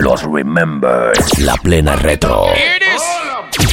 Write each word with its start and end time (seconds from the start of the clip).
Los 0.00 0.22
Remember. 0.22 1.12
La 1.40 1.54
plena 1.56 1.94
retro. 1.94 2.46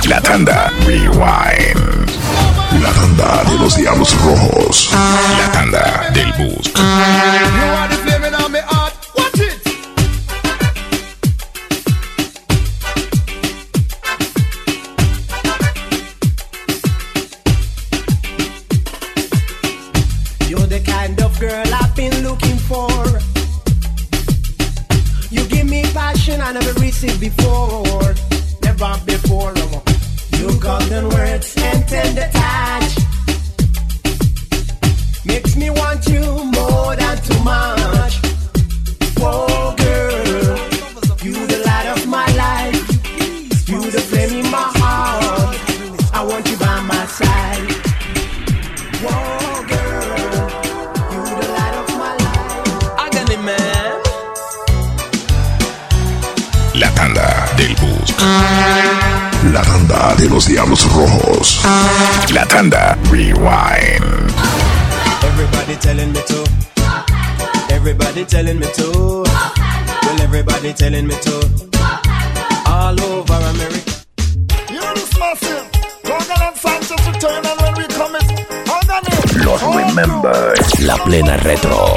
La 0.09 0.19
tanda. 0.19 0.69
Rewind. 0.85 2.11
La 2.81 2.91
tanda 2.91 3.43
de 3.49 3.57
los 3.57 3.77
Diablos 3.77 4.13
Rojos. 4.21 4.89
La 4.91 5.51
tanda 5.53 6.09
del 6.13 6.33
Bus. 6.33 6.73
I 26.47 26.53
never 26.53 26.79
received 26.79 27.19
before. 27.19 28.15
Never 28.63 29.01
before. 29.05 29.53
Your 30.39 30.57
golden 30.61 31.09
words 31.09 31.53
and 31.57 31.85
tender 31.89 32.29
touch 32.31 32.97
makes 35.25 35.57
me 35.57 35.69
want 35.69 36.07
you 36.07 36.21
more 36.21 36.95
than 36.95 37.17
tomorrow. 37.17 37.76
La 59.51 59.61
tanda 59.61 60.15
de 60.15 60.29
los 60.29 60.47
Diablos 60.47 60.91
Rojos. 60.93 61.61
La 62.33 62.45
tanda 62.45 62.97
Rewind. 63.09 64.31
Everybody 65.23 65.75
telling 65.79 66.11
me 66.11 66.21
to. 66.27 66.43
Everybody 67.73 68.25
telling 68.25 68.59
me 68.59 68.67
to. 68.75 69.23
Well, 69.23 70.21
everybody 70.21 70.73
telling 70.73 71.07
me 71.07 71.15
to. 71.21 71.49
All 72.65 72.99
over 73.01 73.33
America. 73.33 73.93
You 74.71 74.81
Los 79.43 79.61
Remember. 79.75 80.53
La 80.79 80.97
plena 81.03 81.37
retro. 81.37 81.95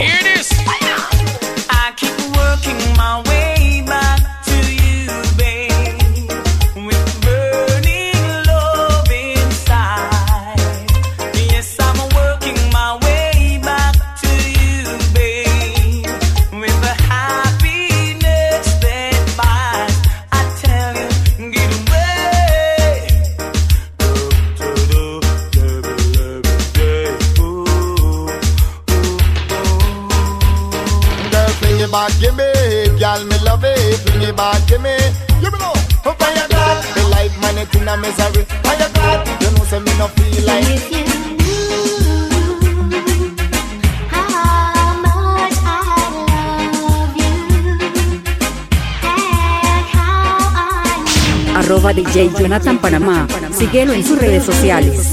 Jonathan 52.50 52.78
Panamá. 52.78 53.28
Síguelo 53.56 53.92
en 53.92 54.05
sus 54.05 54.18
redes 54.18 54.44
sociales. 54.44 55.12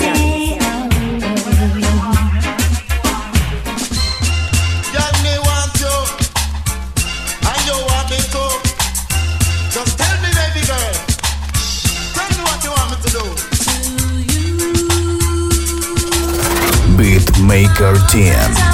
Beatmaker 16.97 17.99
Team. 18.07 18.66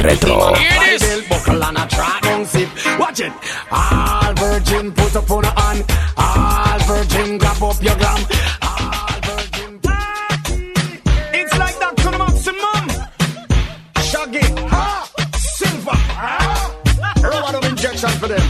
Retro. 0.00 0.52
Watch 2.98 3.20
it. 3.20 3.32
All 3.70 4.32
virgin 4.34 4.92
put 4.92 5.16
up 5.16 5.30
on 5.30 5.44
a 5.44 5.60
hand. 5.60 5.84
All 6.16 6.78
virgin 6.86 7.38
grab 7.38 7.62
up 7.62 7.82
your 7.82 7.96
glam. 7.96 8.26
All 8.62 9.20
virgin. 9.28 9.80
It's 11.34 11.58
like 11.58 11.78
that 11.78 11.96
to 11.96 12.04
the 12.04 12.18
maximum. 12.18 12.84
Shaggy. 14.02 14.46
Ha. 14.68 15.10
Silver. 15.36 15.90
Ha. 15.90 16.74
of 17.54 17.64
injection 17.64 18.10
for 18.10 18.28
them. 18.28 18.46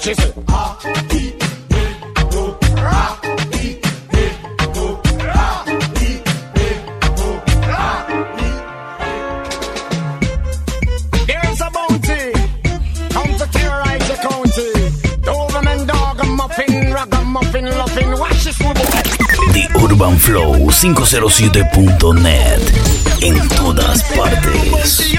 Chisel. 0.00 0.39
507.net. 20.80 22.72
En 23.20 23.48
todas 23.48 24.02
partes. 24.16 25.10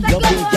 the 0.00 0.51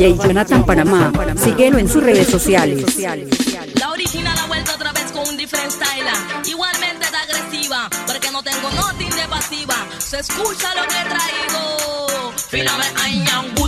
DJ 0.00 0.16
Jonathan 0.16 0.64
Panamá. 0.64 1.12
Síguelo 1.36 1.76
en 1.76 1.86
sus 1.86 2.02
redes 2.02 2.26
sociales. 2.26 2.96
La 3.74 3.90
original 3.90 4.34
ha 4.38 4.46
vuelto 4.46 4.72
otra 4.72 4.92
vez 4.92 5.12
con 5.12 5.28
un 5.28 5.36
different 5.36 5.70
style. 5.70 6.08
Igualmente 6.46 7.04
de 7.10 7.16
agresiva, 7.18 7.86
porque 8.06 8.30
no 8.30 8.42
tengo 8.42 8.70
nothing 8.70 9.10
de 9.10 9.28
pasiva. 9.28 9.74
Se 9.98 10.20
escucha 10.20 10.74
lo 10.74 10.84
que 10.84 11.04
traigo. 11.06 12.32
Fíjame, 12.48 12.84
I 13.10 13.24
am 13.30 13.59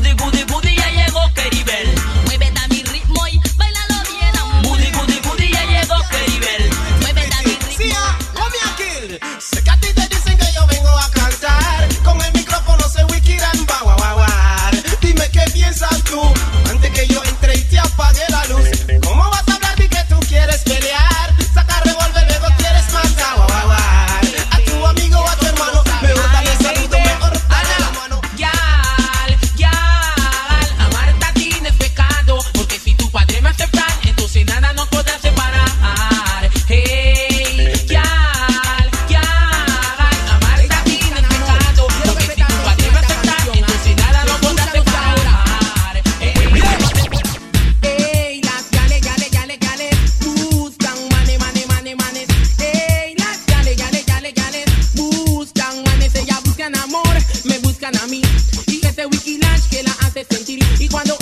Ese 58.81 59.07
Wiki 59.07 59.39
Lash 59.39 59.69
que 59.69 59.83
la 59.83 59.93
los 59.93 61.19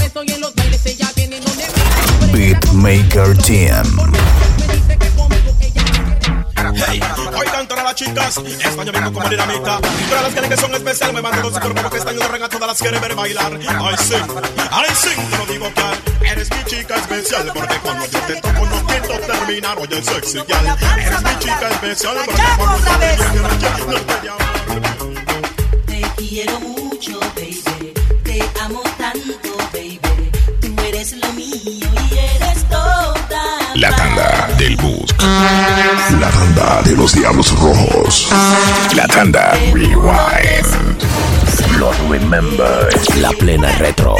Hey, 6.87 7.01
oigan 7.37 7.67
todas 7.67 7.85
las 7.85 7.95
chicas, 7.95 8.37
España 8.39 8.93
vengo 8.93 9.13
como 9.13 9.29
dinamita. 9.29 9.81
Las 9.81 10.49
que, 10.49 10.57
son 10.57 10.75
especial 10.75 11.13
me 11.13 11.23
mandan 11.23 11.45
este 11.45 12.59
las 12.67 12.79
quieren 12.79 13.01
ver 13.01 13.15
bailar. 13.15 13.59
Ay 14.71 14.87
sí, 14.95 15.11
lo 15.37 15.53
digo 15.53 15.73
eres 16.25 16.49
mi 16.51 16.65
chica 16.65 16.97
especial 16.97 17.51
porque 17.53 17.77
cuando 17.83 18.07
yo 18.07 18.21
te 18.21 18.37
toco 18.41 18.67
no 18.67 18.87
quiero 18.87 19.19
terminar. 19.21 19.79
Oye 19.79 20.03
sexy 20.03 20.39
eres 20.39 21.23
mi 21.23 21.39
chica 21.39 21.69
especial 21.71 22.17
yo 26.47 26.70
La 33.81 33.91
tanda 33.97 34.47
del 34.59 34.77
bus. 34.77 35.11
La 36.21 36.29
tanda 36.29 36.83
de 36.83 36.95
los 36.95 37.15
diablos 37.15 37.59
rojos. 37.59 38.29
La 38.95 39.07
tanda 39.07 39.53
Rewind. 39.73 41.03
Los 41.79 41.99
Remember. 42.11 42.91
La 43.17 43.31
plena 43.31 43.73
retro. 43.79 44.17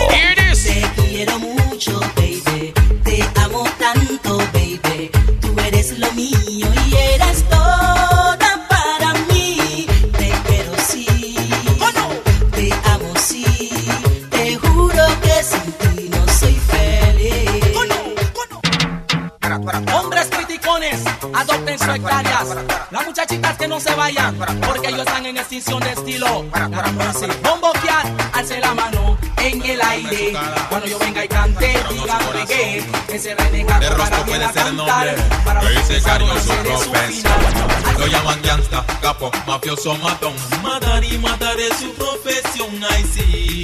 yo 39.71 39.77
soy 39.77 39.99
matón. 39.99 40.33
Matar 40.65 41.05
y 41.05 41.17
matar 41.19 41.59
es 41.61 41.77
su 41.79 41.93
profesión, 41.93 42.71
ay 42.91 43.05
sí. 43.15 43.63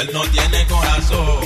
Él 0.00 0.10
no 0.12 0.22
tiene 0.22 0.64
corazón. 0.66 1.40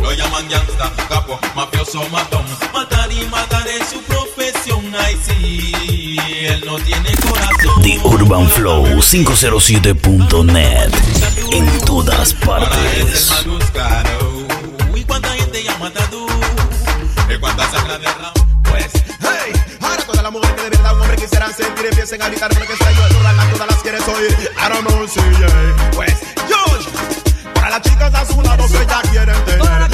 Lo 0.00 0.12
llaman 0.12 0.48
gangsta, 0.48 0.92
capo, 1.08 1.40
mafioso, 1.56 2.00
matón. 2.10 2.44
Matar 2.72 3.10
y 3.10 3.26
matar 3.26 3.66
es 3.66 3.88
su 3.88 4.00
profesión, 4.02 4.94
ay 4.96 5.18
sí. 5.26 6.16
Él 6.42 6.62
no 6.66 6.78
tiene 6.78 7.10
corazón. 7.16 7.82
The 7.82 7.98
Urban 8.04 8.48
Flow 8.50 8.84
507.net. 9.00 10.92
En 11.52 11.80
todas 11.84 12.32
partes. 12.34 13.44
Uy, 14.92 15.04
cuánta 15.04 15.30
gente 15.30 15.64
ya 15.64 15.76
matado. 15.78 16.26
Y 17.28 17.38
cuánta 17.38 17.68
sangre 17.72 17.98
derrama. 17.98 18.32
Pues, 18.70 18.86
hey, 19.20 19.52
ahora 19.80 20.02
toda 20.04 20.22
la 20.22 20.30
mujer 20.30 20.69
se 21.52 21.64
quiere 21.74 21.90
piensen 21.90 22.22
a 22.22 22.28
gritar 22.28 22.50
porque 22.54 22.76
sé 22.76 22.94
yo 22.94 23.08
todas 23.08 23.36
las 23.36 23.52
todas 23.52 23.68
las 23.68 23.82
quieres 23.82 24.08
oír. 24.08 24.30
I 24.56 24.68
don't 24.68 24.86
know, 24.86 25.08
sí, 25.08 25.20
yeah. 25.38 25.90
Pues, 25.92 26.14
George, 26.48 26.88
para 27.54 27.70
las 27.70 27.82
chicas 27.82 28.14
a 28.14 28.24
su 28.24 28.40
lado, 28.42 28.64
ellas 28.66 29.02
quieren 29.10 29.44
tener. 29.44 29.89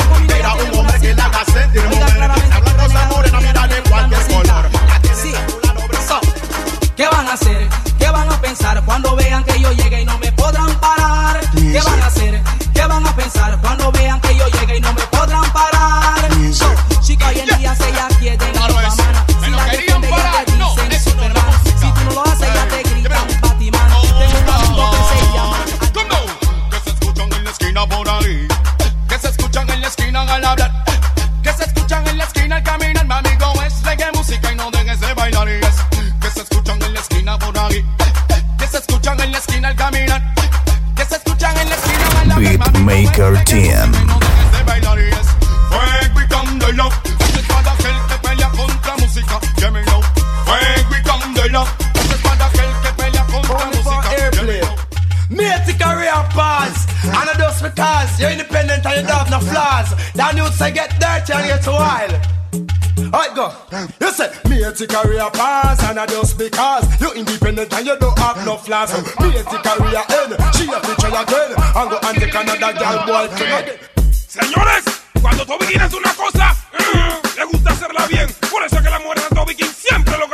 go. 63.37 63.53
You 64.01 64.11
say, 64.11 64.33
me 64.49 64.63
a 64.65 64.73
career 64.73 65.29
pass, 65.31 65.85
and 65.85 66.01
I 66.01 66.07
just 66.07 66.39
because 66.39 66.89
you 67.01 67.13
independent 67.13 67.73
and 67.73 67.87
you 67.87 67.97
don't 67.99 68.19
have 68.19 68.45
no 68.47 68.57
flaws. 68.57 68.91
Me 69.21 69.29
a 69.37 69.45
career 69.45 70.03
end, 70.09 70.33
she 70.57 70.65
a 70.73 70.81
future 70.81 71.13
again, 71.13 71.53
and 71.53 71.91
go 71.93 71.99
and 72.03 72.17
take 72.17 72.35
another 72.35 72.73
girl 72.73 72.99
boy 73.05 73.29
again. 73.29 73.79
Señores, 74.11 74.85
cuando 75.21 75.45
Toby 75.45 75.67
es 75.75 75.93
una 75.93 76.13
cosa, 76.15 76.57
eh, 76.73 77.21
le 77.37 77.45
gusta 77.45 77.71
hacerla 77.73 78.07
bien. 78.07 78.27
Por 78.51 78.65
eso 78.65 78.77
es 78.77 78.83
que 78.83 78.91
la 78.91 78.99
mujer 79.01 79.21
de 79.29 79.37
Toby 79.37 79.55
siempre 79.55 80.17
lo 80.19 80.26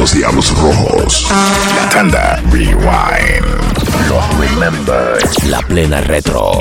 los 0.00 0.14
Diablos 0.14 0.58
Rojos. 0.58 1.26
La 1.76 1.90
tanda 1.90 2.42
Rewind. 2.50 3.44
Los 4.08 4.38
Remember. 4.38 5.18
La 5.44 5.60
plena 5.60 6.00
retro. 6.00 6.52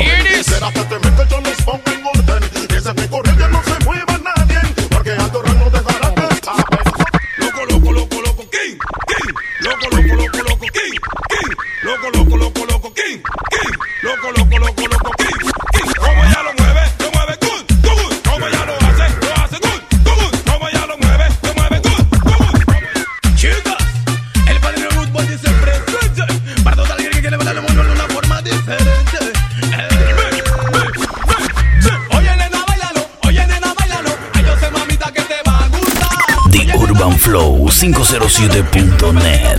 507.net. 37.80 39.58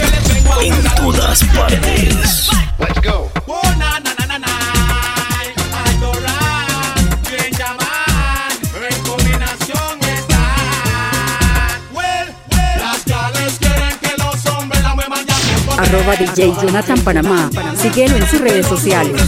En 0.61 0.75
todas 0.95 1.43
partes. 1.57 2.51
Arroba 15.79 16.15
DJ 16.17 16.53
Jonathan 16.61 17.01
Panamá. 17.01 17.49
Síguelo 17.75 18.17
en 18.17 18.29
sus 18.29 18.41
redes 18.43 18.67
sociales. 18.67 19.23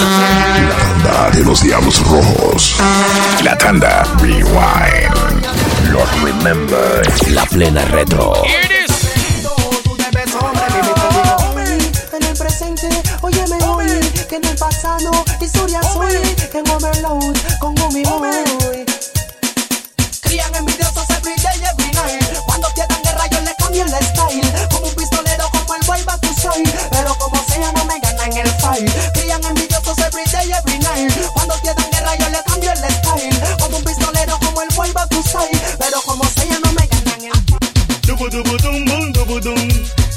La 0.00 0.76
tanda 0.78 1.30
de 1.30 1.44
los 1.44 1.62
Diablos 1.62 2.00
Rojos. 2.08 2.80
La 3.44 3.58
tanda 3.58 4.02
Rewind. 4.18 5.44
Los 5.92 6.22
Remember. 6.22 7.02
La 7.28 7.44
plena 7.44 7.84
retro. 7.84 8.32
Chubudum, 39.30 39.70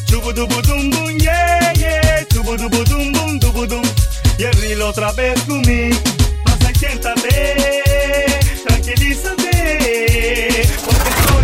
chubudubudum, 0.10 0.90
bum, 0.90 1.14
yeah, 1.20 1.72
yeah. 1.78 2.26
Chubudubudum, 2.34 3.14
bum, 3.14 3.38
dubudum. 3.38 3.84
Y 4.40 4.44
el 4.44 4.54
rilo 4.54 4.90
otra 4.90 5.12
vez 5.12 5.40
conmigo. 5.42 5.96
Pasa 6.44 6.72
y 6.72 6.76
siéntate, 6.80 7.56
tranquilízate. 8.66 10.68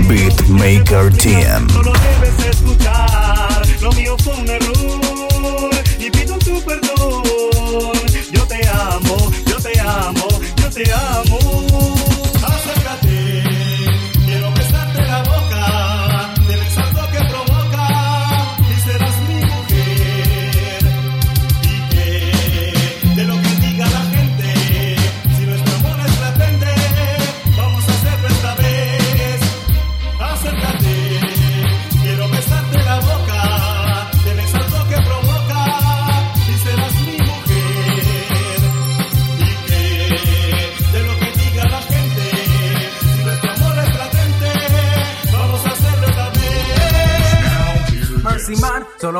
Beatmaker 0.07 1.15
Team. 1.15 1.67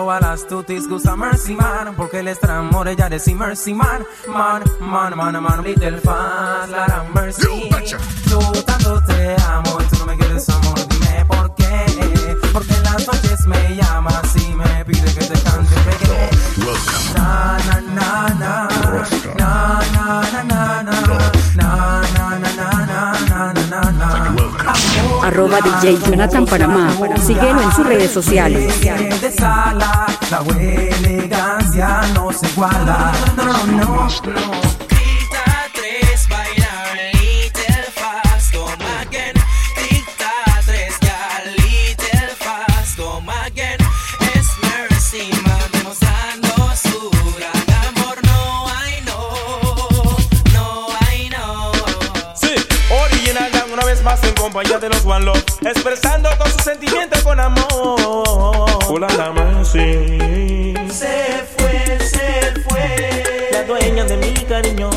balas 0.10 0.48
tutis 0.48 0.88
gusta 0.88 1.16
Mercy 1.16 1.54
Man 1.54 1.94
Porque 1.96 2.20
el 2.20 2.28
extra 2.28 2.58
amor 2.58 2.88
ella 2.88 3.08
decía 3.10 3.36
Mercy 3.36 3.74
Man. 3.74 4.04
Man, 4.28 4.63
man, 4.80 5.16
man, 5.16 5.34
man, 5.34 5.44
man 5.44 5.63
little 5.63 6.00
fan, 6.01 6.72
Lara 6.72 7.04
Mercy. 7.13 7.70
Yo 8.25 8.39
tanto 8.66 9.01
te 9.06 9.36
amo 9.44 9.78
y 9.82 9.84
tú 9.89 10.00
no 10.00 10.06
me 10.08 10.18
quieres 10.18 10.50
amor, 10.50 10.80
dime 10.89 11.25
por 11.25 11.54
qué 11.56 11.86
Porque 12.54 12.74
en 12.74 12.84
las 12.84 13.08
noches 13.08 13.46
me 13.46 13.75
llamas 13.75 14.36
y 14.36 14.56
me 14.56 14.86
pide 14.86 15.13
que 15.13 15.25
te 15.32 15.38
cante 15.44 15.75
reggae 15.88 16.30
Na, 17.16 17.58
na, 17.68 17.82
na, 17.98 18.10
na 18.42 18.68
Na, 19.38 19.82
na, 19.94 20.32
na, 20.32 20.44
na. 20.44 20.79
arroba 25.30 25.60
DJ 25.62 26.00
Jonathan 26.00 26.46
Panamá. 26.46 26.92
Síguelo 27.22 27.62
en 27.62 27.72
sus 27.72 27.86
redes 27.86 28.12
sociales. 28.12 28.82
La 28.84 30.44
elegancia 30.60 32.02
no 32.16 32.32
se. 32.34 32.48
No, 32.58 33.68
no, 33.78 33.86
no. 33.86 34.79
De 54.78 54.88
los 54.88 55.04
One 55.04 55.26
Love, 55.26 55.44
expresando 55.66 56.30
con 56.38 56.48
sus 56.52 56.62
sentimientos 56.62 57.24
con 57.24 57.40
amor. 57.40 58.70
Hola, 58.88 59.08
la 59.18 59.32
mercy. 59.32 60.76
Se 60.92 61.44
fue, 61.58 62.00
se 62.00 62.62
fue. 62.70 63.50
La 63.52 63.64
dueña 63.64 64.04
de 64.04 64.18
mi 64.18 64.34
cariño. 64.46 64.90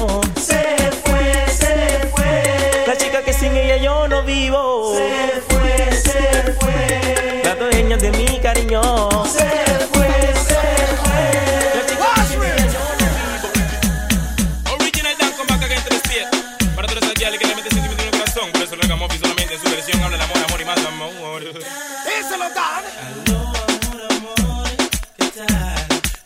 Amor. 21.57 21.65
Díselo, 22.07 22.49
Dan. 22.55 22.85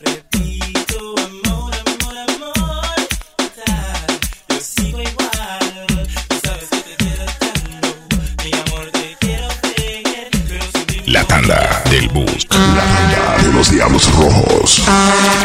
Repito, 0.00 1.14
amor, 1.24 1.72
amor, 1.74 2.16
amor. 2.28 2.94
¿Qué 3.36 3.50
tal? 3.64 4.18
Yo 4.48 4.60
sigo 4.60 5.00
igual. 5.00 5.86
Tú 6.28 6.36
sabes 6.44 6.68
que 6.70 6.80
te 6.80 6.96
quiero 6.96 7.24
tanto. 7.38 8.16
Mi 8.44 8.52
amor, 8.52 8.90
te 8.92 9.16
quiero 9.20 9.48
ver. 9.62 10.30
Pero 10.48 10.64
sin 10.88 11.12
La 11.12 11.24
tanda 11.24 11.82
del 11.90 12.08
bus. 12.08 12.46
La 12.50 12.84
tanda 12.84 13.42
de 13.42 13.52
los 13.52 13.70
diablos 13.70 14.14
rojos. 14.14 14.82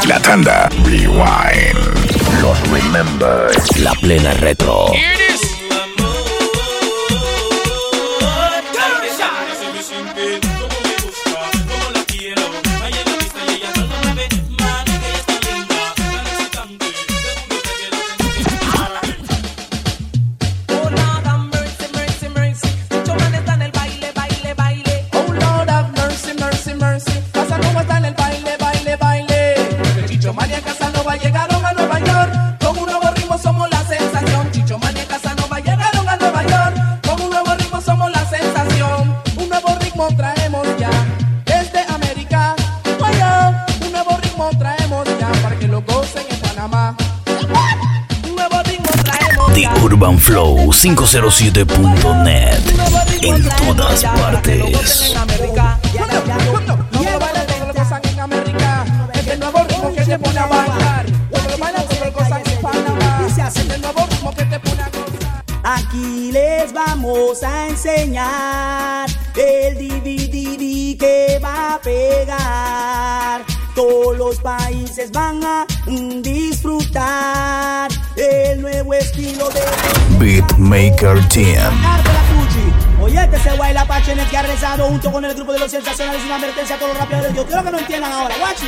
La 0.08 0.20
tanda 0.20 0.70
Rewind. 0.84 2.42
Los 2.42 2.60
Remembers. 2.70 3.78
La 3.80 3.94
plena 3.94 4.34
retro. 4.34 4.92
Flow507.net 50.32 52.64
en 53.22 53.44
todas 53.58 54.02
partes. 54.02 55.14
Aquí 65.64 66.32
les 66.32 66.72
vamos 66.72 67.44
a 67.44 67.68
enseñar 67.68 69.10
el 69.36 69.76
DVD 69.76 70.98
que 70.98 71.42
va 71.44 71.74
a 71.74 71.82
pegar. 71.82 73.42
Todos 73.76 74.18
los 74.18 74.40
países 74.40 75.12
van 75.12 75.44
a 75.44 75.68
disfrutar 76.22 77.92
el 78.16 78.62
nuevo 78.62 78.94
estilo 78.94 79.50
de 79.50 79.62
Beatmaker 80.18 81.28
Team. 81.28 81.74
Oye, 83.02 83.22
este 83.22 83.40
se 83.40 83.58
baila 83.58 83.86
Pachenet 83.86 84.30
que 84.30 84.38
ha 84.38 84.44
rezado 84.44 84.86
junto 84.86 85.12
con 85.12 85.26
el 85.26 85.34
grupo 85.34 85.52
de 85.54 85.60
los 85.60 85.72
sensacionales 85.72 86.24
una 86.24 86.36
advertencia 86.36 86.76
a 86.76 86.80
todos 86.80 86.94
los 86.94 87.00
rapeadores. 87.00 87.36
Yo 87.36 87.46
quiero 87.46 87.64
que 87.64 87.72
no 87.72 87.80
entiendan 87.80 88.12
ahora, 88.12 88.36
guachi. 88.38 88.68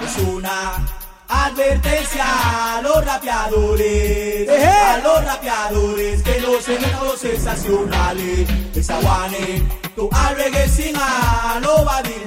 Es 0.00 0.18
una 0.26 0.84
advertencia 1.28 2.24
a 2.24 2.82
los 2.82 3.04
rapeadores, 3.04 4.48
a 4.48 4.98
los 4.98 5.24
rapeadores 5.24 6.22
que 6.22 6.40
no 6.40 6.60
se 6.60 6.78
metan 6.78 7.04
los 7.04 7.20
sensacionales. 7.20 8.48
Esa 8.74 9.00
guane, 9.00 9.62
tu 9.94 10.08
alregue 10.12 10.68
sin 10.68 10.96
a 10.96 11.60
lo 11.60 11.84
va 11.84 12.02
de 12.02 12.26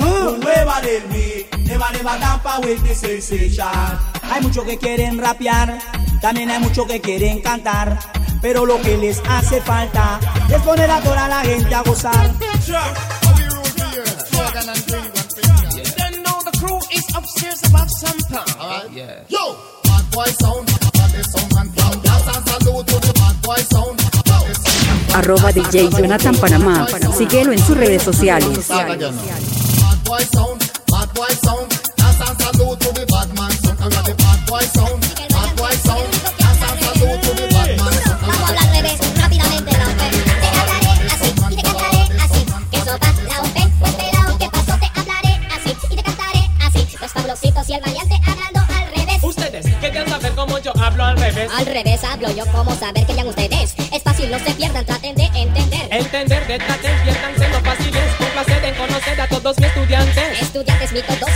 Un 0.00 0.40
nueva 0.40 0.80
del 0.80 1.02
beat, 1.12 1.43
neva 1.64 1.90
neva 1.92 2.18
tampa 2.18 2.60
with 2.60 2.82
the 2.82 2.94
sensation. 2.94 3.66
Hay 4.22 4.40
muchos 4.42 4.64
que 4.64 4.78
quieren 4.78 5.18
rapear, 5.18 5.78
también 6.20 6.50
hay 6.50 6.60
muchos 6.60 6.86
que 6.86 7.00
quieren 7.00 7.40
cantar. 7.40 7.98
Pero 8.40 8.66
lo 8.66 8.80
que 8.82 8.96
les 8.98 9.22
hace 9.26 9.60
falta 9.62 10.20
es 10.50 10.60
poner 10.62 10.90
a 10.90 11.00
toda 11.00 11.28
la 11.28 11.40
gente 11.40 11.74
a 11.74 11.82
gozar. 11.82 12.34
Yo, 19.28 19.56
bad 19.84 20.10
boy 20.12 20.30
sound, 20.40 20.68
bad 20.92 21.24
sound 21.24 21.56
and 21.56 21.74
sound. 21.74 22.02
Dance 22.04 22.36
and 22.36 22.48
salute 22.48 22.86
to 22.86 23.00
the 23.00 23.12
bad 23.14 23.42
boy 23.42 23.62
sound. 23.70 24.00
Arroba 25.14 25.52
DJ 25.52 25.88
Jonathan 25.96 26.36
Panamá. 26.36 26.86
Síguelo 27.16 27.52
en 27.52 27.58
sus 27.58 27.76
redes 27.76 28.02
sociales. 28.02 28.68
Bad 28.68 28.98
boy 30.04 30.24
sound, 30.32 30.60
bad 30.60 30.73
boy 31.14 31.32
sound. 31.42 31.70
Dance 31.96 32.20
and 32.20 32.36
salute 32.42 32.80
to 32.80 32.90
the 32.92 33.06
bad 33.06 33.30
man. 33.38 33.52
We 33.64 33.86
are 33.94 34.02
the 34.02 34.14
bad 34.18 34.40
boy 34.46 34.64
sound, 34.74 35.00
bad 35.30 35.50
boy 35.56 35.74
sound. 35.86 36.10
Dance 36.38 36.62
and 36.66 36.78
salute 36.82 37.22
to 37.22 37.30
the 37.38 37.46
bad 37.54 37.70
man 37.78 37.92
sound. 38.02 38.20
Vamos 38.20 38.42
a 38.42 38.48
hablar 38.48 38.64
al 38.64 38.74
revés, 38.74 38.98
rápidamente 39.20 39.70
la 39.78 39.86
OP. 39.88 40.02
Te 40.42 40.48
hablaré 40.58 40.92
así 41.14 41.28
y 41.50 41.56
te 41.56 41.62
cantaré 41.62 42.02
así. 42.24 42.40
Que 42.70 42.78
sopa 42.78 43.08
la 43.30 43.36
OP, 43.40 43.56
pues 43.78 43.92
pelao, 43.94 44.38
¿qué 44.38 44.48
pasó? 44.50 44.74
Te 44.78 44.88
hablaré 45.00 45.32
así 45.54 45.70
y 45.90 45.96
te 45.96 46.02
cantaré 46.02 46.42
así. 46.60 46.80
Los 47.00 47.12
fabulosos 47.12 47.68
y 47.68 47.72
el 47.74 47.80
variante 47.80 48.20
hablando 48.26 48.60
al 48.74 48.86
revés. 48.94 49.22
Ustedes 49.22 49.66
quieren 49.80 50.08
saber 50.08 50.34
cómo 50.34 50.58
yo 50.58 50.72
hablo 50.80 51.04
al 51.04 51.16
revés. 51.16 51.50
Al 51.56 51.66
revés 51.66 52.04
hablo 52.04 52.30
yo, 52.34 52.44
¿cómo 52.52 52.74
saber 52.74 53.06
que 53.06 53.14
ya 53.14 53.24
ustedes? 53.24 53.53
Estudiantes, 60.94 61.02
mi 61.02 61.02
todos 61.02 61.33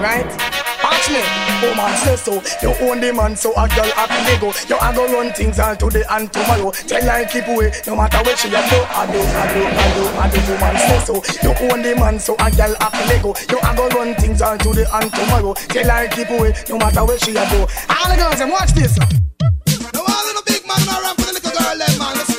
right? 0.00 0.26
Watch 0.82 1.10
me, 1.12 1.20
oh 1.20 1.74
man 1.76 1.92
say 2.00 2.16
so. 2.16 2.40
You 2.64 2.74
own 2.88 3.00
the 3.00 3.12
man, 3.12 3.36
so 3.36 3.52
a 3.52 3.68
girl 3.68 3.90
happy 3.92 4.16
they 4.24 4.38
go. 4.40 4.48
You 4.68 4.76
a 4.80 4.88
go 4.94 5.04
run 5.12 5.32
things 5.32 5.58
all 5.60 5.76
today 5.76 6.04
and 6.08 6.32
tomorrow. 6.32 6.70
Tell 6.72 7.04
her 7.04 7.24
keep 7.26 7.46
away, 7.46 7.70
no 7.86 7.96
matter 7.96 8.18
what 8.24 8.38
she 8.38 8.48
a 8.48 8.60
do. 8.64 8.80
I 8.88 9.06
do, 9.06 9.20
I 9.20 9.44
do, 9.52 9.60
I 9.60 9.86
do, 9.94 10.02
I 10.16 10.26
do. 10.32 10.40
Woman 10.50 10.76
say 10.80 11.00
so. 11.04 11.14
You 11.44 11.52
own 11.70 11.82
the 11.82 11.94
man, 11.96 12.18
so 12.18 12.34
a 12.34 12.50
girl 12.50 12.74
happy 12.80 13.04
they 13.08 13.20
go. 13.20 13.34
You 13.48 13.58
a 13.60 13.70
go 13.76 13.88
run 13.96 14.14
things 14.16 14.40
all 14.40 14.56
today 14.56 14.86
and 14.90 15.12
tomorrow. 15.12 15.54
Tell 15.54 15.88
her 15.88 16.08
keep 16.08 16.30
away, 16.30 16.54
no 16.68 16.78
matter 16.78 17.04
what 17.04 17.20
she 17.20 17.36
a 17.36 17.44
do. 17.50 17.60
All 17.88 18.08
the 18.08 18.16
girls, 18.16 18.38
them 18.38 18.50
watch 18.50 18.72
this. 18.72 18.96
Now 18.98 20.00
all 20.00 20.26
of 20.28 20.34
the 20.36 20.42
big 20.46 20.66
man 20.66 20.80
run 20.88 21.14
for 21.16 21.28
the 21.28 21.32
little 21.36 21.52
girl, 21.52 21.76
them 21.76 21.98
man. 21.98 22.29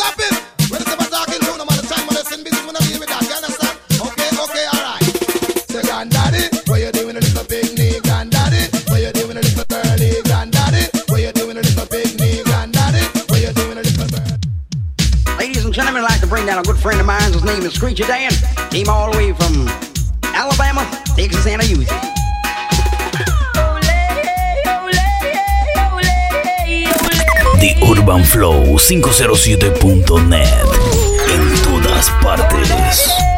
got 16.55 16.65
a 16.65 16.69
good 16.69 16.81
friend 16.81 16.99
of 16.99 17.05
mine. 17.05 17.31
His 17.31 17.43
name 17.45 17.61
is 17.63 17.73
Screechy 17.73 18.03
Dan. 18.03 18.31
Came 18.71 18.89
all 18.89 19.09
the 19.09 19.17
way 19.17 19.31
from 19.31 19.69
Alabama, 20.35 20.85
Texas, 21.15 21.47
and 21.47 21.63
Utah. 21.63 21.99
The 27.61 27.73
Urban 27.89 28.23
Flow 28.25 28.77
507.net 28.77 30.65
en 31.29 31.63
todas 31.63 32.09
partes. 32.21 33.30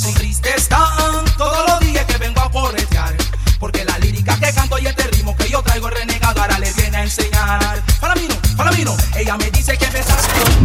triste. 0.00 0.20
triste 0.20 0.54
están 0.56 1.24
todos 1.36 1.68
los 1.68 1.80
días 1.80 2.04
que 2.06 2.16
vengo 2.18 2.40
a 2.40 2.50
corretear. 2.50 3.14
Porque 3.58 3.84
la 3.84 3.98
lírica 3.98 4.38
que 4.38 4.52
canto 4.52 4.78
y 4.78 4.86
este 4.86 5.02
ritmo 5.08 5.36
que 5.36 5.48
yo 5.48 5.62
traigo 5.62 5.90
renegado 5.90 6.40
ahora 6.40 6.58
le 6.58 6.72
viene 6.72 6.96
a 6.96 7.02
enseñar. 7.02 7.82
Para 8.00 8.14
mí 8.14 8.28
no, 8.28 8.56
para 8.56 8.70
mí 8.72 8.84
no. 8.84 8.96
Ella 9.16 9.36
me 9.36 9.50
dice 9.50 9.76
que 9.76 9.86
me 9.90 10.02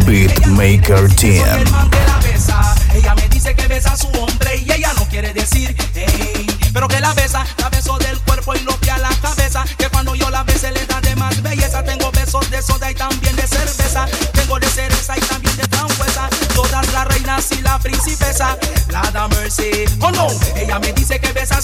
Beatmaker 0.06 1.12
Team. 1.16 1.93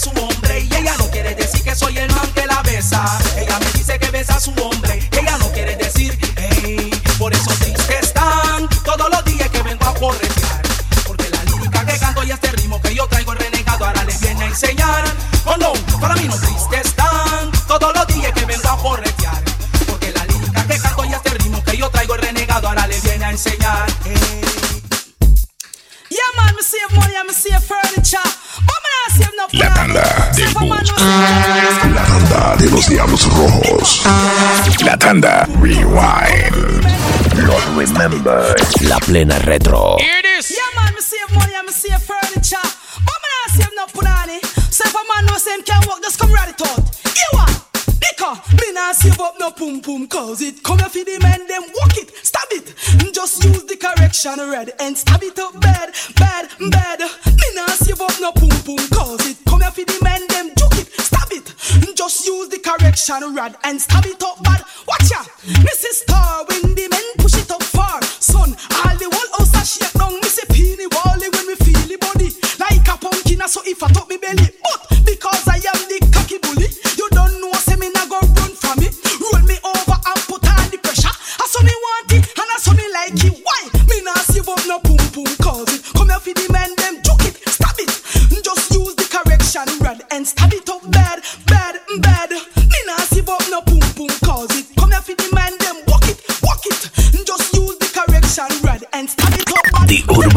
su 0.01 0.30
Diablos 32.91 33.25
Rojos. 33.37 34.03
La 34.83 34.97
tanda 34.97 35.47
Rewind. 35.61 36.83
Not 37.47 37.63
remember. 37.77 38.53
La 38.81 38.99
plena 38.99 39.39
retro. 39.39 39.95
Here 39.97 40.19
it 40.19 40.25
is. 40.25 40.51
Yeah, 40.51 40.57
man, 40.75 40.93
me 40.93 40.99
save 40.99 41.33
money, 41.33 41.53
me 41.65 41.71
save 41.71 42.03
furniture. 42.03 42.57
But 43.05 43.17
me 43.23 43.29
not 43.31 43.49
save 43.55 43.71
no 43.77 43.85
punani. 43.87 44.41
So 44.69 44.83
if 44.83 44.93
a 44.93 44.99
man 45.07 45.25
no 45.25 45.37
same 45.37 45.63
can 45.63 45.81
walk, 45.87 46.01
just 46.01 46.19
come 46.19 46.33
right 46.33 46.49
out. 46.49 46.83
You 47.15 47.39
are. 47.39 47.61
Liquor. 48.03 48.41
Me 48.59 48.73
not 48.73 48.93
save 48.97 49.21
up 49.21 49.35
no 49.39 49.51
pum 49.51 49.79
pum, 49.79 50.07
cause 50.07 50.41
it 50.41 50.61
come 50.61 50.79
for 50.79 50.89
the 50.89 51.17
men, 51.23 51.47
them 51.47 51.63
walk 51.73 51.95
it, 51.95 52.11
stab 52.25 52.51
it. 52.51 52.75
Just 53.13 53.41
use 53.45 53.63
the 53.63 53.77
correction 53.77 54.37
red 54.51 54.73
and 54.81 54.97
stab 54.97 55.23
it 55.23 55.39
up 55.39 55.53
bad, 55.61 55.93
bad, 56.17 56.49
bad. 56.69 56.99
Injection 62.91 63.33
rod 63.35 63.55
and 63.63 63.79
stab 63.81 64.05
it 64.05 64.21
up 64.21 64.43
bad. 64.43 64.65
Watch 64.85 65.11
ya, 65.11 65.23
Mrs. 65.63 66.03
Star 66.03 66.43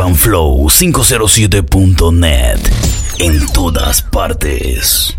urbanflow507.net. 0.04 2.70
En 3.18 3.46
todas 3.52 4.02
partes. 4.02 5.16